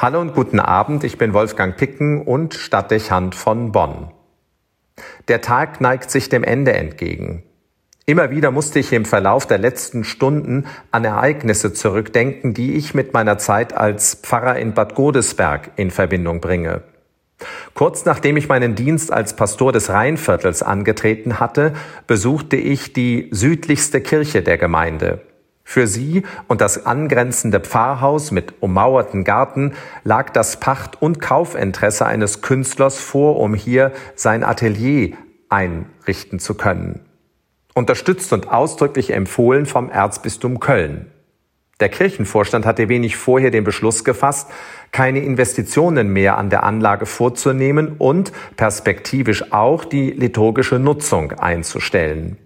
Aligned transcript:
Hallo 0.00 0.20
und 0.20 0.32
guten 0.32 0.60
Abend, 0.60 1.02
ich 1.02 1.18
bin 1.18 1.34
Wolfgang 1.34 1.76
Picken 1.76 2.22
und 2.22 2.54
Stadtdechant 2.54 3.34
von 3.34 3.72
Bonn. 3.72 4.12
Der 5.26 5.40
Tag 5.40 5.80
neigt 5.80 6.12
sich 6.12 6.28
dem 6.28 6.44
Ende 6.44 6.72
entgegen. 6.72 7.42
Immer 8.06 8.30
wieder 8.30 8.52
musste 8.52 8.78
ich 8.78 8.92
im 8.92 9.04
Verlauf 9.04 9.48
der 9.48 9.58
letzten 9.58 10.04
Stunden 10.04 10.66
an 10.92 11.04
Ereignisse 11.04 11.72
zurückdenken, 11.72 12.54
die 12.54 12.76
ich 12.76 12.94
mit 12.94 13.12
meiner 13.12 13.38
Zeit 13.38 13.76
als 13.76 14.14
Pfarrer 14.14 14.56
in 14.60 14.72
Bad 14.72 14.94
Godesberg 14.94 15.72
in 15.74 15.90
Verbindung 15.90 16.40
bringe. 16.40 16.82
Kurz 17.74 18.04
nachdem 18.04 18.36
ich 18.36 18.48
meinen 18.48 18.76
Dienst 18.76 19.12
als 19.12 19.34
Pastor 19.34 19.72
des 19.72 19.90
Rheinviertels 19.90 20.62
angetreten 20.62 21.40
hatte, 21.40 21.72
besuchte 22.06 22.54
ich 22.54 22.92
die 22.92 23.30
südlichste 23.32 24.00
Kirche 24.00 24.42
der 24.42 24.58
Gemeinde. 24.58 25.22
Für 25.70 25.86
sie 25.86 26.22
und 26.46 26.62
das 26.62 26.86
angrenzende 26.86 27.60
Pfarrhaus 27.60 28.30
mit 28.30 28.54
ummauerten 28.62 29.22
Garten 29.22 29.74
lag 30.02 30.30
das 30.30 30.60
Pacht- 30.60 31.02
und 31.02 31.20
Kaufinteresse 31.20 32.06
eines 32.06 32.40
Künstlers 32.40 32.98
vor, 32.98 33.38
um 33.38 33.52
hier 33.52 33.92
sein 34.14 34.44
Atelier 34.44 35.12
einrichten 35.50 36.38
zu 36.38 36.54
können. 36.54 37.00
Unterstützt 37.74 38.32
und 38.32 38.50
ausdrücklich 38.50 39.10
empfohlen 39.10 39.66
vom 39.66 39.90
Erzbistum 39.90 40.58
Köln. 40.58 41.10
Der 41.80 41.90
Kirchenvorstand 41.90 42.64
hatte 42.64 42.88
wenig 42.88 43.18
vorher 43.18 43.50
den 43.50 43.64
Beschluss 43.64 44.04
gefasst, 44.04 44.50
keine 44.90 45.18
Investitionen 45.18 46.08
mehr 46.08 46.38
an 46.38 46.48
der 46.48 46.62
Anlage 46.62 47.04
vorzunehmen 47.04 47.96
und 47.98 48.32
perspektivisch 48.56 49.52
auch 49.52 49.84
die 49.84 50.12
liturgische 50.12 50.78
Nutzung 50.78 51.32
einzustellen. 51.32 52.38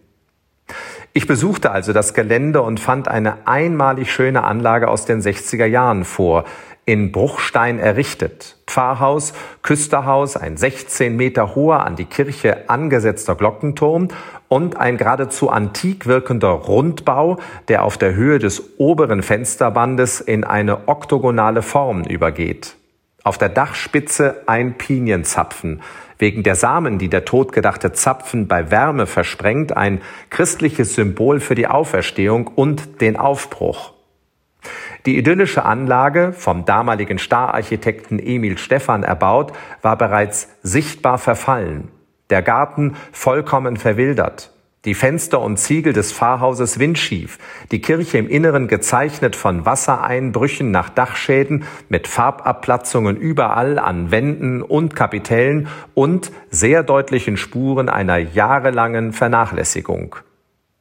Ich 1.14 1.26
besuchte 1.26 1.70
also 1.70 1.92
das 1.92 2.14
Gelände 2.14 2.62
und 2.62 2.80
fand 2.80 3.06
eine 3.06 3.46
einmalig 3.46 4.10
schöne 4.10 4.44
Anlage 4.44 4.88
aus 4.88 5.04
den 5.04 5.20
60er 5.20 5.66
Jahren 5.66 6.04
vor, 6.04 6.44
in 6.86 7.12
Bruchstein 7.12 7.78
errichtet. 7.78 8.56
Pfarrhaus, 8.66 9.34
Küsterhaus, 9.62 10.38
ein 10.38 10.56
16 10.56 11.14
Meter 11.14 11.54
hoher 11.54 11.84
an 11.84 11.96
die 11.96 12.06
Kirche 12.06 12.70
angesetzter 12.70 13.34
Glockenturm 13.34 14.08
und 14.48 14.76
ein 14.76 14.96
geradezu 14.96 15.50
antik 15.50 16.06
wirkender 16.06 16.48
Rundbau, 16.48 17.38
der 17.68 17.84
auf 17.84 17.98
der 17.98 18.14
Höhe 18.14 18.38
des 18.38 18.78
oberen 18.78 19.22
Fensterbandes 19.22 20.20
in 20.22 20.44
eine 20.44 20.88
oktogonale 20.88 21.60
Form 21.60 22.04
übergeht. 22.04 22.74
Auf 23.24 23.38
der 23.38 23.48
Dachspitze 23.48 24.42
ein 24.46 24.76
Pinienzapfen, 24.78 25.80
wegen 26.18 26.42
der 26.42 26.56
Samen, 26.56 26.98
die 26.98 27.08
der 27.08 27.24
totgedachte 27.24 27.92
Zapfen 27.92 28.48
bei 28.48 28.70
Wärme 28.70 29.06
versprengt, 29.06 29.76
ein 29.76 30.00
christliches 30.30 30.94
Symbol 30.94 31.40
für 31.40 31.54
die 31.54 31.66
Auferstehung 31.66 32.48
und 32.48 33.00
den 33.00 33.16
Aufbruch. 33.16 33.92
Die 35.06 35.18
idyllische 35.18 35.64
Anlage, 35.64 36.32
vom 36.32 36.64
damaligen 36.64 37.18
Stararchitekten 37.18 38.20
Emil 38.20 38.58
Stephan 38.58 39.02
erbaut, 39.02 39.52
war 39.82 39.96
bereits 39.96 40.48
sichtbar 40.62 41.18
verfallen. 41.18 41.88
Der 42.30 42.42
Garten 42.42 42.94
vollkommen 43.10 43.76
verwildert. 43.76 44.51
Die 44.84 44.94
Fenster 44.94 45.40
und 45.40 45.58
Ziegel 45.58 45.92
des 45.92 46.12
Pfarrhauses 46.12 46.80
windschief, 46.80 47.38
die 47.70 47.80
Kirche 47.80 48.18
im 48.18 48.28
Inneren 48.28 48.66
gezeichnet 48.66 49.36
von 49.36 49.64
Wassereinbrüchen 49.64 50.72
nach 50.72 50.88
Dachschäden 50.88 51.64
mit 51.88 52.08
Farbabplatzungen 52.08 53.16
überall 53.16 53.78
an 53.78 54.10
Wänden 54.10 54.60
und 54.60 54.96
Kapitellen 54.96 55.68
und 55.94 56.32
sehr 56.50 56.82
deutlichen 56.82 57.36
Spuren 57.36 57.88
einer 57.88 58.18
jahrelangen 58.18 59.12
Vernachlässigung. 59.12 60.16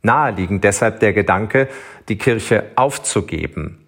Naheliegend 0.02 0.64
deshalb 0.64 1.00
der 1.00 1.14
Gedanke, 1.14 1.68
die 2.10 2.18
Kirche 2.18 2.72
aufzugeben. 2.76 3.86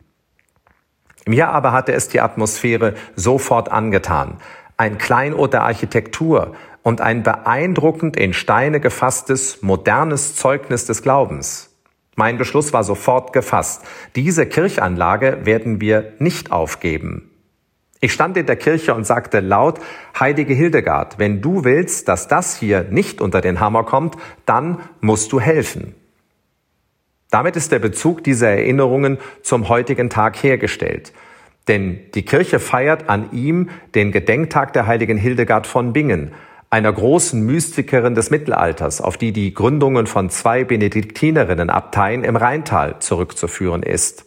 Mir 1.25 1.49
aber 1.49 1.71
hatte 1.71 1.93
es 1.93 2.09
die 2.09 2.21
Atmosphäre 2.21 2.93
sofort 3.15 3.71
angetan. 3.71 4.37
Ein 4.77 4.97
Kleinod 4.97 5.53
der 5.53 5.63
Architektur, 5.63 6.55
und 6.83 6.99
ein 7.01 7.23
beeindruckend 7.23 8.17
in 8.17 8.33
Steine 8.33 8.79
gefasstes, 8.79 9.61
modernes 9.61 10.35
Zeugnis 10.35 10.85
des 10.85 11.01
Glaubens. 11.01 11.69
Mein 12.15 12.37
Beschluss 12.37 12.73
war 12.73 12.83
sofort 12.83 13.33
gefasst. 13.33 13.83
Diese 14.15 14.45
Kirchanlage 14.45 15.39
werden 15.45 15.81
wir 15.81 16.13
nicht 16.19 16.51
aufgeben. 16.51 17.31
Ich 18.01 18.11
stand 18.11 18.35
in 18.35 18.45
der 18.45 18.57
Kirche 18.57 18.93
und 18.93 19.07
sagte 19.07 19.39
laut, 19.39 19.79
Heilige 20.19 20.53
Hildegard, 20.53 21.17
wenn 21.17 21.41
du 21.41 21.63
willst, 21.63 22.09
dass 22.09 22.27
das 22.27 22.57
hier 22.57 22.83
nicht 22.83 23.21
unter 23.21 23.39
den 23.39 23.61
Hammer 23.61 23.85
kommt, 23.85 24.17
dann 24.45 24.79
musst 24.99 25.31
du 25.31 25.39
helfen. 25.39 25.95
Damit 27.31 27.55
ist 27.55 27.71
der 27.71 27.79
Bezug 27.79 28.23
dieser 28.23 28.49
Erinnerungen 28.49 29.17
zum 29.41 29.69
heutigen 29.69 30.09
Tag 30.09 30.35
hergestellt. 30.43 31.13
Denn 31.67 31.99
die 32.13 32.23
Kirche 32.23 32.59
feiert 32.59 33.09
an 33.09 33.31
ihm 33.31 33.69
den 33.95 34.11
Gedenktag 34.11 34.73
der 34.73 34.85
heiligen 34.85 35.17
Hildegard 35.17 35.65
von 35.65 35.93
Bingen, 35.93 36.33
einer 36.69 36.91
großen 36.91 37.45
Mystikerin 37.45 38.15
des 38.15 38.31
Mittelalters, 38.31 38.99
auf 38.99 39.15
die 39.17 39.31
die 39.31 39.53
Gründungen 39.53 40.07
von 40.07 40.29
zwei 40.29 40.63
Benediktinerinnenabteien 40.63 42.23
im 42.23 42.35
Rheintal 42.35 42.97
zurückzuführen 42.99 43.83
ist. 43.83 44.25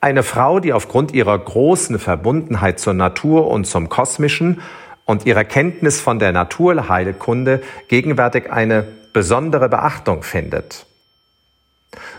Eine 0.00 0.22
Frau, 0.22 0.60
die 0.60 0.72
aufgrund 0.72 1.12
ihrer 1.12 1.38
großen 1.38 1.98
Verbundenheit 1.98 2.80
zur 2.80 2.94
Natur 2.94 3.48
und 3.48 3.66
zum 3.66 3.88
Kosmischen 3.88 4.60
und 5.04 5.26
ihrer 5.26 5.44
Kenntnis 5.44 6.00
von 6.00 6.18
der 6.18 6.32
Naturheilkunde 6.32 7.62
gegenwärtig 7.88 8.50
eine 8.50 8.86
besondere 9.12 9.68
Beachtung 9.68 10.22
findet. 10.22 10.86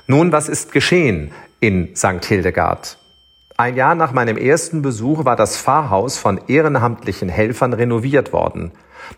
Nun, 0.07 0.31
was 0.31 0.47
ist 0.47 0.71
geschehen 0.71 1.31
in 1.59 1.95
St. 1.95 2.23
Hildegard? 2.23 2.97
Ein 3.61 3.75
Jahr 3.75 3.93
nach 3.93 4.11
meinem 4.11 4.37
ersten 4.37 4.81
Besuch 4.81 5.23
war 5.23 5.35
das 5.35 5.55
Pfarrhaus 5.55 6.17
von 6.17 6.41
ehrenamtlichen 6.47 7.29
Helfern 7.29 7.73
renoviert 7.73 8.33
worden. 8.33 8.71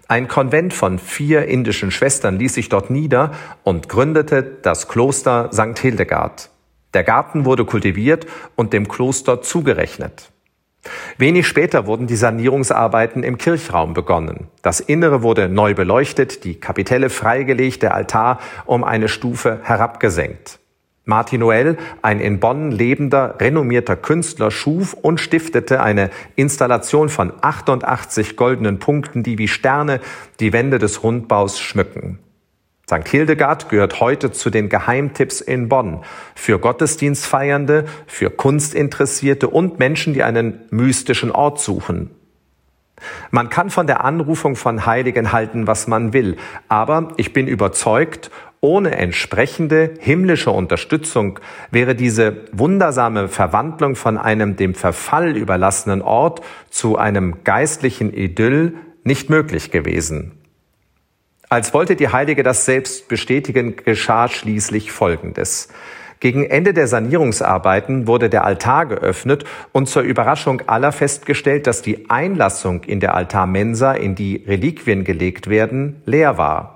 Ein 0.09 0.27
Konvent 0.27 0.73
von 0.73 0.99
vier 0.99 1.47
indischen 1.47 1.91
Schwestern 1.91 2.37
ließ 2.39 2.55
sich 2.55 2.67
dort 2.67 2.89
nieder 2.89 3.31
und 3.63 3.87
gründete 3.87 4.43
das 4.43 4.89
Kloster 4.89 5.49
St. 5.53 5.79
Hildegard. 5.79 6.49
Der 6.93 7.05
Garten 7.05 7.45
wurde 7.45 7.63
kultiviert 7.63 8.27
und 8.57 8.73
dem 8.73 8.89
Kloster 8.89 9.41
zugerechnet. 9.41 10.33
Wenig 11.17 11.47
später 11.47 11.87
wurden 11.87 12.07
die 12.07 12.17
Sanierungsarbeiten 12.17 13.23
im 13.23 13.37
Kirchraum 13.37 13.93
begonnen. 13.93 14.49
Das 14.61 14.81
Innere 14.81 15.23
wurde 15.23 15.47
neu 15.47 15.73
beleuchtet, 15.73 16.43
die 16.43 16.59
Kapitelle 16.59 17.09
freigelegt, 17.09 17.81
der 17.81 17.95
Altar 17.95 18.41
um 18.65 18.83
eine 18.83 19.07
Stufe 19.07 19.61
herabgesenkt. 19.63 20.59
Martin 21.05 21.41
Noel, 21.41 21.77
ein 22.01 22.21
in 22.21 22.39
Bonn 22.39 22.71
lebender, 22.71 23.35
renommierter 23.39 23.97
Künstler, 23.97 24.51
schuf 24.51 24.93
und 24.93 25.19
stiftete 25.19 25.81
eine 25.81 26.09
Installation 26.35 27.09
von 27.09 27.33
88 27.41 28.37
goldenen 28.37 28.79
Punkten, 28.79 29.21
die 29.21 29.37
wie 29.37 29.49
Sterne 29.49 29.99
die 30.39 30.53
Wände 30.53 30.79
des 30.79 31.03
Rundbaus 31.03 31.59
schmücken. 31.59 32.19
St. 32.89 33.07
Hildegard 33.07 33.69
gehört 33.69 33.99
heute 33.99 34.31
zu 34.31 34.49
den 34.49 34.69
Geheimtipps 34.69 35.41
in 35.41 35.67
Bonn 35.67 36.03
für 36.35 36.59
Gottesdienstfeiernde, 36.59 37.85
für 38.07 38.29
Kunstinteressierte 38.29 39.49
und 39.49 39.79
Menschen, 39.79 40.13
die 40.13 40.23
einen 40.23 40.61
mystischen 40.69 41.31
Ort 41.31 41.59
suchen. 41.59 42.11
Man 43.31 43.49
kann 43.49 43.69
von 43.69 43.87
der 43.87 44.03
Anrufung 44.05 44.55
von 44.55 44.85
Heiligen 44.85 45.31
halten, 45.33 45.67
was 45.67 45.87
man 45.87 46.13
will, 46.13 46.37
aber 46.69 47.09
ich 47.17 47.33
bin 47.33 47.47
überzeugt, 47.47 48.31
ohne 48.63 48.95
entsprechende 48.95 49.91
himmlische 49.99 50.49
Unterstützung 50.49 51.41
wäre 51.69 51.95
diese 51.95 52.45
wundersame 52.53 53.27
Verwandlung 53.27 53.97
von 53.97 54.17
einem 54.17 54.55
dem 54.55 54.73
Verfall 54.73 55.35
überlassenen 55.35 56.01
Ort 56.01 56.41
zu 56.69 56.97
einem 56.97 57.43
geistlichen 57.43 58.13
Idyll 58.13 58.75
nicht 59.03 59.29
möglich 59.29 59.69
gewesen. 59.69 60.31
Als 61.49 61.73
wollte 61.73 61.97
die 61.97 62.07
Heilige 62.07 62.41
das 62.41 62.63
selbst 62.63 63.09
bestätigen, 63.09 63.75
geschah 63.75 64.29
schließlich 64.29 64.93
Folgendes. 64.93 65.67
Gegen 66.21 66.45
Ende 66.45 66.73
der 66.73 66.87
Sanierungsarbeiten 66.87 68.07
wurde 68.07 68.29
der 68.29 68.45
Altar 68.45 68.85
geöffnet 68.85 69.43
und 69.73 69.89
zur 69.89 70.03
Überraschung 70.03 70.61
aller 70.67 70.93
festgestellt, 70.93 71.67
dass 71.67 71.81
die 71.81 72.09
Einlassung 72.09 72.85
in 72.85 73.01
der 73.01 73.13
Altarmensa, 73.13 73.91
in 73.91 74.15
die 74.15 74.37
Reliquien 74.47 75.03
gelegt 75.03 75.49
werden, 75.49 76.01
leer 76.05 76.37
war. 76.37 76.72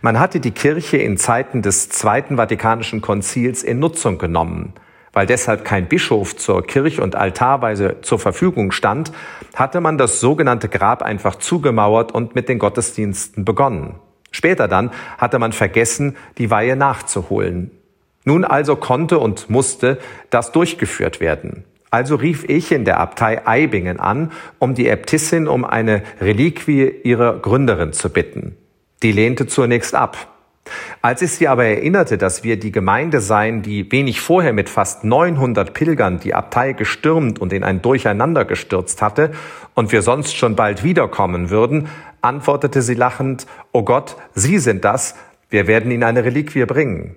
Man 0.00 0.20
hatte 0.20 0.40
die 0.40 0.52
Kirche 0.52 0.96
in 0.96 1.16
Zeiten 1.16 1.62
des 1.62 1.88
Zweiten 1.88 2.36
Vatikanischen 2.36 3.00
Konzils 3.00 3.62
in 3.62 3.78
Nutzung 3.78 4.18
genommen. 4.18 4.74
Weil 5.12 5.26
deshalb 5.26 5.64
kein 5.64 5.88
Bischof 5.88 6.36
zur 6.36 6.66
Kirch- 6.66 7.00
und 7.00 7.16
Altarweise 7.16 7.96
zur 8.02 8.18
Verfügung 8.18 8.70
stand, 8.70 9.10
hatte 9.54 9.80
man 9.80 9.98
das 9.98 10.20
sogenannte 10.20 10.68
Grab 10.68 11.02
einfach 11.02 11.36
zugemauert 11.36 12.12
und 12.12 12.34
mit 12.34 12.48
den 12.48 12.58
Gottesdiensten 12.58 13.44
begonnen. 13.44 13.96
Später 14.30 14.68
dann 14.68 14.90
hatte 15.16 15.38
man 15.38 15.52
vergessen, 15.52 16.16
die 16.36 16.50
Weihe 16.50 16.76
nachzuholen. 16.76 17.70
Nun 18.24 18.44
also 18.44 18.76
konnte 18.76 19.18
und 19.18 19.48
musste 19.48 19.98
das 20.30 20.52
durchgeführt 20.52 21.18
werden. 21.18 21.64
Also 21.90 22.16
rief 22.16 22.44
ich 22.44 22.70
in 22.70 22.84
der 22.84 23.00
Abtei 23.00 23.46
Eibingen 23.46 23.98
an, 23.98 24.30
um 24.58 24.74
die 24.74 24.88
Äbtissin 24.88 25.48
um 25.48 25.64
eine 25.64 26.02
Reliquie 26.20 26.92
ihrer 27.02 27.38
Gründerin 27.38 27.94
zu 27.94 28.10
bitten. 28.10 28.56
Die 29.02 29.12
lehnte 29.12 29.46
zunächst 29.46 29.94
ab. 29.94 30.16
Als 31.00 31.22
ich 31.22 31.32
sie 31.32 31.48
aber 31.48 31.64
erinnerte, 31.64 32.18
dass 32.18 32.44
wir 32.44 32.58
die 32.58 32.72
Gemeinde 32.72 33.20
seien, 33.20 33.62
die 33.62 33.90
wenig 33.90 34.20
vorher 34.20 34.52
mit 34.52 34.68
fast 34.68 35.04
900 35.04 35.72
Pilgern 35.72 36.18
die 36.18 36.34
Abtei 36.34 36.72
gestürmt 36.72 37.38
und 37.38 37.52
in 37.52 37.64
ein 37.64 37.80
Durcheinander 37.80 38.44
gestürzt 38.44 39.00
hatte 39.00 39.30
und 39.74 39.92
wir 39.92 40.02
sonst 40.02 40.36
schon 40.36 40.56
bald 40.56 40.84
wiederkommen 40.84 41.50
würden, 41.50 41.88
antwortete 42.20 42.82
sie 42.82 42.94
lachend, 42.94 43.46
O 43.72 43.82
Gott, 43.82 44.16
Sie 44.34 44.58
sind 44.58 44.84
das, 44.84 45.14
wir 45.48 45.66
werden 45.66 45.90
Ihnen 45.90 46.02
eine 46.02 46.24
Reliquie 46.24 46.66
bringen. 46.66 47.14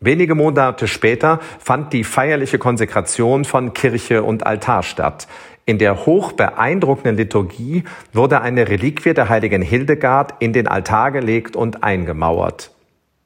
Wenige 0.00 0.34
Monate 0.34 0.88
später 0.88 1.38
fand 1.60 1.92
die 1.92 2.02
feierliche 2.02 2.58
Konsekration 2.58 3.44
von 3.44 3.72
Kirche 3.72 4.24
und 4.24 4.44
Altar 4.44 4.82
statt. 4.82 5.28
In 5.64 5.78
der 5.78 6.06
hoch 6.06 6.32
beeindruckenden 6.32 7.16
Liturgie 7.16 7.84
wurde 8.12 8.40
eine 8.40 8.68
Reliquie 8.68 9.14
der 9.14 9.28
heiligen 9.28 9.62
Hildegard 9.62 10.34
in 10.40 10.52
den 10.52 10.66
Altar 10.66 11.12
gelegt 11.12 11.54
und 11.54 11.84
eingemauert. 11.84 12.72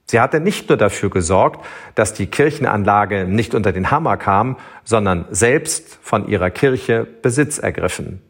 Sie 0.08 0.20
hatte 0.20 0.38
nicht 0.38 0.68
nur 0.68 0.78
dafür 0.78 1.10
gesorgt, 1.10 1.64
dass 1.94 2.14
die 2.14 2.26
Kirchenanlage 2.26 3.24
nicht 3.24 3.54
unter 3.54 3.72
den 3.72 3.90
Hammer 3.90 4.16
kam, 4.16 4.56
sondern 4.84 5.24
selbst 5.30 5.98
von 6.02 6.28
ihrer 6.28 6.50
Kirche 6.50 7.06
Besitz 7.22 7.58
ergriffen. 7.58 8.22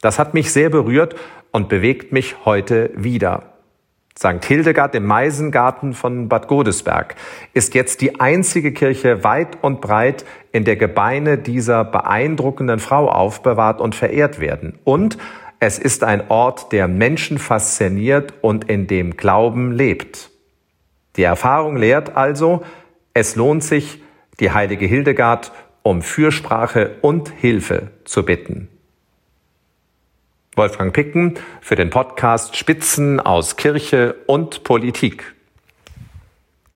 Das 0.00 0.18
hat 0.18 0.34
mich 0.34 0.52
sehr 0.52 0.70
berührt 0.70 1.14
und 1.52 1.68
bewegt 1.68 2.12
mich 2.12 2.44
heute 2.44 2.90
wieder. 2.96 3.49
St. 4.18 4.44
Hildegard 4.44 4.94
im 4.94 5.06
Meisengarten 5.06 5.94
von 5.94 6.28
Bad 6.28 6.48
Godesberg 6.48 7.14
ist 7.54 7.74
jetzt 7.74 8.00
die 8.00 8.20
einzige 8.20 8.72
Kirche 8.72 9.24
weit 9.24 9.58
und 9.62 9.80
breit, 9.80 10.24
in 10.52 10.64
der 10.64 10.76
Gebeine 10.76 11.38
dieser 11.38 11.84
beeindruckenden 11.84 12.80
Frau 12.80 13.08
aufbewahrt 13.08 13.80
und 13.80 13.94
verehrt 13.94 14.40
werden. 14.40 14.78
Und 14.84 15.16
es 15.60 15.78
ist 15.78 16.04
ein 16.04 16.30
Ort, 16.30 16.72
der 16.72 16.88
Menschen 16.88 17.38
fasziniert 17.38 18.34
und 18.40 18.68
in 18.68 18.86
dem 18.86 19.16
Glauben 19.16 19.72
lebt. 19.72 20.30
Die 21.16 21.22
Erfahrung 21.22 21.76
lehrt 21.76 22.16
also, 22.16 22.62
es 23.14 23.36
lohnt 23.36 23.62
sich, 23.62 24.02
die 24.40 24.52
heilige 24.52 24.86
Hildegard 24.86 25.52
um 25.82 26.02
Fürsprache 26.02 26.96
und 27.02 27.28
Hilfe 27.28 27.90
zu 28.04 28.24
bitten. 28.24 28.68
Wolfgang 30.60 30.92
Picken 30.92 31.38
für 31.62 31.74
den 31.74 31.88
Podcast 31.88 32.54
Spitzen 32.54 33.18
aus 33.18 33.56
Kirche 33.56 34.16
und 34.26 34.62
Politik. 34.62 35.34